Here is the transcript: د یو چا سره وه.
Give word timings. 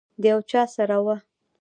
د 0.21 0.23
یو 0.31 0.39
چا 0.51 0.61
سره 0.75 0.97
وه. 1.05 1.15